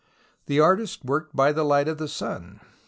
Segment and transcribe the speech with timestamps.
[0.47, 2.59] The artists worked by the light of the sun.